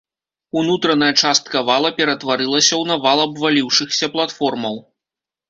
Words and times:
Унутраная 0.59 1.09
частка 1.21 1.61
вала 1.67 1.91
ператварылася 1.99 2.73
ў 2.81 2.93
навал 2.93 3.17
абваліўшыхся 3.27 4.11
платформаў. 4.17 4.83